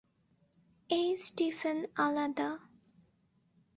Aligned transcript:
এই 0.89 1.07
স্টিফেন 1.17 1.79
আলাদা। 1.97 2.49